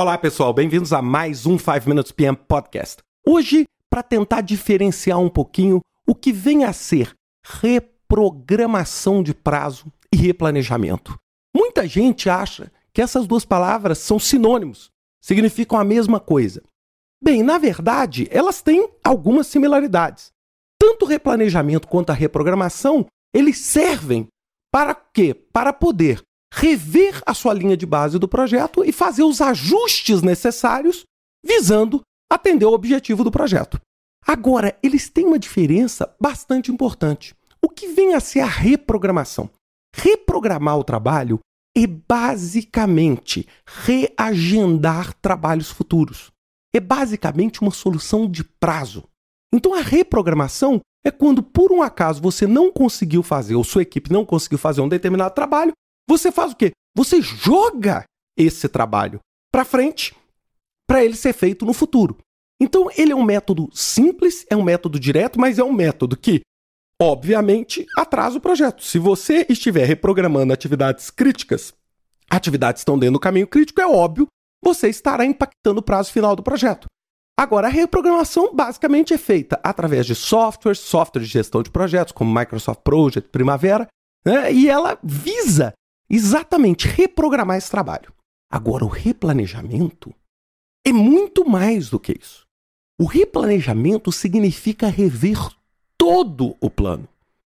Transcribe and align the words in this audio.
Olá, 0.00 0.16
pessoal, 0.16 0.52
bem-vindos 0.52 0.92
a 0.92 1.02
mais 1.02 1.44
um 1.44 1.58
5 1.58 1.88
Minutes 1.88 2.12
PM 2.12 2.36
Podcast. 2.36 2.98
Hoje, 3.26 3.64
para 3.90 4.00
tentar 4.00 4.42
diferenciar 4.42 5.18
um 5.18 5.28
pouquinho 5.28 5.80
o 6.06 6.14
que 6.14 6.32
vem 6.32 6.62
a 6.62 6.72
ser 6.72 7.16
reprogramação 7.44 9.24
de 9.24 9.34
prazo 9.34 9.92
e 10.14 10.16
replanejamento. 10.16 11.18
Muita 11.52 11.84
gente 11.88 12.30
acha 12.30 12.70
que 12.92 13.02
essas 13.02 13.26
duas 13.26 13.44
palavras 13.44 13.98
são 13.98 14.20
sinônimos, 14.20 14.88
significam 15.20 15.76
a 15.76 15.82
mesma 15.82 16.20
coisa. 16.20 16.62
Bem, 17.20 17.42
na 17.42 17.58
verdade, 17.58 18.28
elas 18.30 18.62
têm 18.62 18.88
algumas 19.02 19.48
similaridades. 19.48 20.30
Tanto 20.80 21.06
o 21.06 21.08
replanejamento 21.08 21.88
quanto 21.88 22.10
a 22.10 22.14
reprogramação, 22.14 23.04
eles 23.34 23.58
servem 23.58 24.28
para 24.70 24.94
quê? 24.94 25.34
Para 25.34 25.72
poder 25.72 26.22
rever 26.52 27.22
a 27.26 27.34
sua 27.34 27.54
linha 27.54 27.76
de 27.76 27.86
base 27.86 28.18
do 28.18 28.28
projeto 28.28 28.84
e 28.84 28.92
fazer 28.92 29.22
os 29.22 29.40
ajustes 29.40 30.22
necessários 30.22 31.04
visando 31.44 32.00
atender 32.30 32.66
o 32.66 32.72
objetivo 32.72 33.24
do 33.24 33.30
projeto. 33.30 33.80
Agora, 34.26 34.76
eles 34.82 35.08
têm 35.08 35.26
uma 35.26 35.38
diferença 35.38 36.14
bastante 36.20 36.70
importante. 36.70 37.34
O 37.62 37.68
que 37.68 37.88
vem 37.88 38.14
a 38.14 38.20
ser 38.20 38.40
a 38.40 38.46
reprogramação? 38.46 39.48
Reprogramar 39.94 40.78
o 40.78 40.84
trabalho 40.84 41.38
é 41.76 41.86
basicamente 41.86 43.46
reagendar 43.66 45.14
trabalhos 45.14 45.70
futuros. 45.70 46.30
É 46.74 46.80
basicamente 46.80 47.62
uma 47.62 47.70
solução 47.70 48.28
de 48.30 48.44
prazo. 48.44 49.04
Então, 49.52 49.72
a 49.72 49.80
reprogramação 49.80 50.80
é 51.04 51.10
quando, 51.10 51.42
por 51.42 51.72
um 51.72 51.80
acaso, 51.80 52.20
você 52.20 52.46
não 52.46 52.70
conseguiu 52.70 53.22
fazer, 53.22 53.54
ou 53.54 53.64
sua 53.64 53.82
equipe 53.82 54.12
não 54.12 54.24
conseguiu 54.24 54.58
fazer 54.58 54.80
um 54.80 54.88
determinado 54.88 55.34
trabalho, 55.34 55.72
você 56.08 56.32
faz 56.32 56.52
o 56.52 56.56
quê? 56.56 56.72
Você 56.96 57.20
joga 57.20 58.04
esse 58.36 58.68
trabalho 58.68 59.20
para 59.52 59.64
frente 59.64 60.14
para 60.88 61.04
ele 61.04 61.14
ser 61.14 61.34
feito 61.34 61.66
no 61.66 61.74
futuro. 61.74 62.16
Então, 62.60 62.88
ele 62.96 63.12
é 63.12 63.16
um 63.16 63.22
método 63.22 63.68
simples, 63.72 64.46
é 64.50 64.56
um 64.56 64.62
método 64.62 64.98
direto, 64.98 65.38
mas 65.38 65.58
é 65.58 65.64
um 65.64 65.72
método 65.72 66.16
que, 66.16 66.40
obviamente, 67.00 67.86
atrasa 67.96 68.38
o 68.38 68.40
projeto. 68.40 68.82
Se 68.82 68.98
você 68.98 69.46
estiver 69.48 69.84
reprogramando 69.84 70.52
atividades 70.52 71.10
críticas, 71.10 71.72
atividades 72.28 72.80
estão 72.80 72.98
dentro 72.98 73.14
do 73.14 73.20
caminho 73.20 73.46
crítico, 73.46 73.80
é 73.80 73.86
óbvio, 73.86 74.26
você 74.64 74.88
estará 74.88 75.24
impactando 75.24 75.80
o 75.80 75.82
prazo 75.82 76.10
final 76.10 76.34
do 76.34 76.42
projeto. 76.42 76.86
Agora, 77.38 77.68
a 77.68 77.70
reprogramação 77.70 78.52
basicamente 78.52 79.14
é 79.14 79.18
feita 79.18 79.60
através 79.62 80.04
de 80.04 80.16
softwares, 80.16 80.80
softwares 80.80 81.28
de 81.28 81.34
gestão 81.34 81.62
de 81.62 81.70
projetos, 81.70 82.12
como 82.12 82.36
Microsoft 82.36 82.80
Project, 82.82 83.30
Primavera, 83.30 83.86
né? 84.24 84.52
e 84.52 84.68
ela 84.68 84.98
visa 85.04 85.72
exatamente 86.10 86.86
reprogramar 86.86 87.56
esse 87.56 87.70
trabalho. 87.70 88.12
Agora, 88.50 88.84
o 88.84 88.88
replanejamento 88.88 90.14
é 90.86 90.92
muito 90.92 91.48
mais 91.48 91.90
do 91.90 92.00
que 92.00 92.18
isso. 92.18 92.46
O 93.00 93.04
replanejamento 93.04 94.10
significa 94.10 94.88
rever 94.88 95.38
todo 95.96 96.56
o 96.60 96.70
plano 96.70 97.08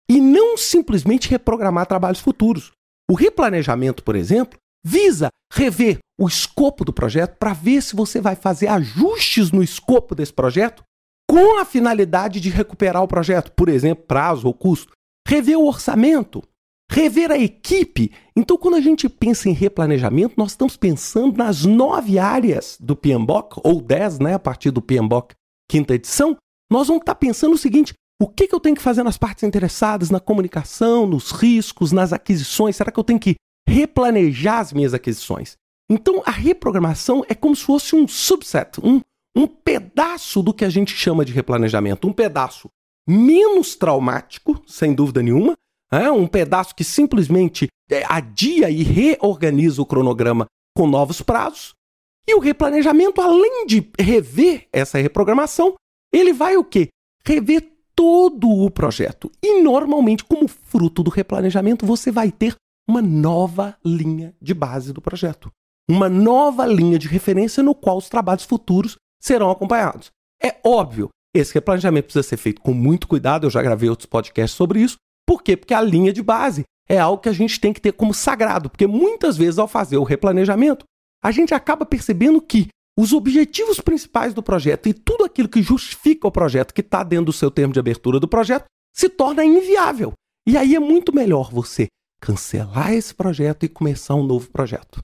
e 0.09 0.21
não 0.21 0.57
simplesmente 0.57 1.29
reprogramar 1.29 1.87
trabalhos 1.87 2.21
futuros. 2.21 2.73
O 3.11 3.15
replanejamento, 3.15 4.03
por 4.03 4.15
exemplo, 4.15 4.59
visa 4.85 5.29
rever 5.53 5.99
o 6.21 6.29
escopo 6.29 6.85
do 6.85 6.93
projeto 6.93 7.37
para 7.39 7.53
ver 7.53 7.83
se 7.83 7.97
você 7.97 8.21
vai 8.21 8.37
fazer 8.37 8.69
ajustes 8.69 9.51
no 9.51 9.63
escopo 9.63 10.15
desse 10.15 10.33
projeto 10.33 10.83
com 11.29 11.59
a 11.59 11.65
finalidade 11.65 12.41
de 12.41 12.51
recuperar 12.51 13.03
o 13.03 13.09
projeto, 13.09 13.53
por 13.53 13.69
exemplo, 13.69 14.05
prazo 14.05 14.47
ou 14.47 14.55
custo. 14.55 14.93
Rever 15.27 15.59
o 15.59 15.67
orçamento, 15.67 16.43
rever 16.93 17.31
a 17.33 17.39
equipe. 17.39 18.13
Então, 18.37 18.59
quando 18.59 18.75
a 18.75 18.81
gente 18.81 19.09
pensa 19.09 19.49
em 19.49 19.53
replanejamento, 19.53 20.35
nós 20.37 20.51
estamos 20.51 20.77
pensando 20.77 21.39
nas 21.39 21.65
nove 21.65 22.19
áreas 22.19 22.77
do 22.79 22.95
PMBOK, 22.95 23.61
ou 23.65 23.81
dez, 23.81 24.19
né, 24.19 24.35
a 24.35 24.39
partir 24.39 24.71
do 24.71 24.83
PMBOK 24.83 25.35
quinta 25.71 25.95
edição. 25.95 26.37
Nós 26.71 26.89
vamos 26.89 27.01
estar 27.01 27.15
pensando 27.15 27.55
o 27.55 27.59
seguinte: 27.59 27.95
o 28.21 28.29
que, 28.29 28.47
que 28.47 28.55
eu 28.55 28.61
tenho 28.61 28.77
que 28.77 28.83
fazer 28.83 29.03
nas 29.03 29.17
partes 29.17 29.43
interessadas, 29.43 30.11
na 30.11 30.21
comunicação, 30.21 31.07
nos 31.07 31.31
riscos, 31.31 31.93
nas 31.93 32.13
aquisições? 32.13 32.77
Será 32.77 32.93
que 32.93 33.01
eu 33.01 33.05
tenho 33.05 33.19
que 33.19 33.37
replanejar 33.67 34.59
as 34.59 34.73
minhas 34.75 34.93
aquisições? 34.93 35.57
Então, 35.91 36.23
a 36.27 36.31
reprogramação 36.31 37.25
é 37.27 37.35
como 37.35 37.57
se 37.57 37.65
fosse 37.65 37.97
um 37.97 38.07
subset, 38.07 38.79
um, 38.83 39.01
um 39.35 39.47
pedaço 39.47 40.43
do 40.43 40.53
que 40.53 40.65
a 40.65 40.71
gente 40.71 40.95
chama 40.95 41.25
de 41.25 41.33
replanejamento, 41.33 42.07
um 42.07 42.13
pedaço 42.13 42.69
menos 43.09 43.75
traumático, 43.77 44.63
sem 44.67 44.95
dúvida 44.95 45.23
nenhuma, 45.23 45.55
é 45.93 46.11
um 46.11 46.27
pedaço 46.27 46.75
que 46.75 46.83
simplesmente 46.83 47.69
é, 47.91 48.03
adia 48.09 48.71
e 48.71 48.83
reorganiza 48.83 49.83
o 49.83 49.87
cronograma 49.87 50.47
com 50.75 50.87
novos 50.87 51.21
prazos. 51.21 51.75
E 52.27 52.35
o 52.35 52.39
replanejamento, 52.39 53.21
além 53.21 53.67
de 53.67 53.91
rever 53.99 54.69
essa 54.73 54.99
reprogramação, 54.99 55.75
ele 56.13 56.33
vai 56.33 56.57
o 56.57 56.65
quê? 56.65 56.89
Rever 57.25 57.71
todo 57.95 58.49
o 58.49 58.71
projeto. 58.71 59.31
E 59.43 59.61
normalmente, 59.61 60.25
como 60.25 60.49
fruto 60.49 61.03
do 61.03 61.11
replanejamento, 61.11 61.85
você 61.85 62.11
vai 62.11 62.31
ter 62.31 62.55
uma 62.89 63.03
nova 63.03 63.77
linha 63.85 64.35
de 64.41 64.55
base 64.55 64.93
do 64.93 65.01
projeto. 65.01 65.51
Uma 65.89 66.09
nova 66.09 66.65
linha 66.65 66.99
de 66.99 67.09
referência 67.09 67.63
no 67.63 67.75
qual 67.75 67.99
os 67.99 68.09
trabalhos 68.09 68.45
futuros 68.45 68.97
serão 69.21 69.51
acompanhados. 69.51 70.11
É 70.43 70.57
óbvio, 70.65 71.09
esse 71.35 71.55
replanejamento 71.55 72.07
precisa 72.07 72.23
ser 72.23 72.37
feito 72.37 72.61
com 72.61 72.73
muito 72.73 73.07
cuidado, 73.07 73.47
eu 73.47 73.51
já 73.51 73.63
gravei 73.63 73.89
outros 73.89 74.07
podcasts 74.07 74.57
sobre 74.57 74.81
isso, 74.81 74.97
por 75.27 75.43
quê? 75.43 75.57
Porque 75.57 75.75
a 75.75 75.81
linha 75.81 76.13
de 76.13 76.23
base 76.23 76.65
é 76.89 76.99
algo 76.99 77.23
que 77.23 77.29
a 77.29 77.33
gente 77.33 77.61
tem 77.61 77.73
que 77.73 77.81
ter 77.81 77.93
como 77.93 78.13
sagrado, 78.13 78.69
porque 78.69 78.87
muitas 78.87 79.37
vezes 79.37 79.59
ao 79.59 79.69
fazer 79.69 79.97
o 79.97 80.05
replanejamento, 80.05 80.85
a 81.23 81.31
gente 81.31 81.55
acaba 81.55 81.87
percebendo 81.87 82.41
que 82.41 82.69
os 82.99 83.13
objetivos 83.13 83.81
principais 83.81 84.35
do 84.35 84.43
projeto 84.43 84.89
e 84.89 84.93
tudo 84.93 85.25
aquilo 85.25 85.49
que 85.49 85.63
justifica 85.63 86.27
o 86.27 86.33
projeto, 86.33 86.75
que 86.75 86.81
está 86.81 87.03
dentro 87.03 87.27
do 87.27 87.33
seu 87.33 87.51
termo 87.51 87.73
de 87.73 87.81
abertura 87.81 88.21
do 88.21 88.29
projeto, 88.29 88.65
se 88.95 89.09
torna 89.09 89.45
inviável. 89.45 90.13
E 90.47 90.57
aí 90.57 90.75
é 90.75 90.81
muito 90.81 91.15
melhor 91.15 91.51
você 91.51 91.87
cancelar 92.21 92.93
esse 92.93 93.15
projeto 93.15 93.65
e 93.65 93.69
começar 93.69 94.15
um 94.15 94.23
novo 94.23 94.51
projeto. 94.51 95.01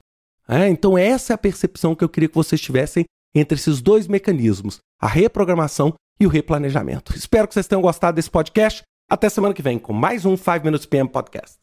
É, 0.47 0.67
então, 0.67 0.97
essa 0.97 1.33
é 1.33 1.35
a 1.35 1.37
percepção 1.37 1.95
que 1.95 2.03
eu 2.03 2.09
queria 2.09 2.29
que 2.29 2.35
vocês 2.35 2.59
tivessem 2.59 3.05
entre 3.35 3.57
esses 3.57 3.81
dois 3.81 4.07
mecanismos, 4.07 4.79
a 4.99 5.07
reprogramação 5.07 5.93
e 6.19 6.25
o 6.25 6.29
replanejamento. 6.29 7.15
Espero 7.15 7.47
que 7.47 7.53
vocês 7.53 7.67
tenham 7.67 7.81
gostado 7.81 8.15
desse 8.15 8.29
podcast. 8.29 8.83
Até 9.09 9.27
semana 9.27 9.55
que 9.55 9.61
vem 9.63 9.79
com 9.79 9.91
mais 9.91 10.23
um 10.23 10.37
5 10.37 10.63
Minutes 10.63 10.85
PM 10.85 11.09
Podcast. 11.09 11.57